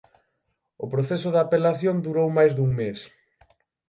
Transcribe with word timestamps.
O 0.83 0.85
proceso 0.93 1.29
de 1.31 1.39
apelación 1.45 1.95
durou 2.05 2.27
máis 2.37 2.51
dun 2.57 2.69
mes. 2.79 2.99